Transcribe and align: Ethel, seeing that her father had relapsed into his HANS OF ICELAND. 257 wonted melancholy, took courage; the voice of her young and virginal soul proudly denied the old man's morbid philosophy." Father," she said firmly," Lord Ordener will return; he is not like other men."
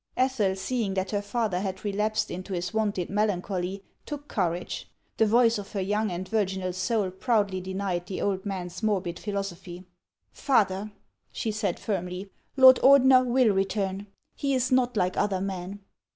Ethel, 0.17 0.55
seeing 0.55 0.95
that 0.95 1.11
her 1.11 1.21
father 1.21 1.59
had 1.59 1.85
relapsed 1.85 2.31
into 2.31 2.53
his 2.53 2.69
HANS 2.69 2.69
OF 2.69 2.75
ICELAND. 2.75 2.95
257 3.07 3.21
wonted 3.21 3.45
melancholy, 3.45 3.83
took 4.03 4.27
courage; 4.27 4.89
the 5.17 5.27
voice 5.27 5.59
of 5.59 5.71
her 5.73 5.79
young 5.79 6.09
and 6.09 6.27
virginal 6.27 6.73
soul 6.73 7.11
proudly 7.11 7.61
denied 7.61 8.07
the 8.07 8.19
old 8.19 8.43
man's 8.43 8.81
morbid 8.81 9.19
philosophy." 9.19 9.85
Father," 10.31 10.91
she 11.31 11.51
said 11.51 11.79
firmly," 11.79 12.31
Lord 12.57 12.77
Ordener 12.77 13.23
will 13.23 13.53
return; 13.53 14.07
he 14.33 14.55
is 14.55 14.71
not 14.71 14.97
like 14.97 15.17
other 15.17 15.39
men." 15.39 15.81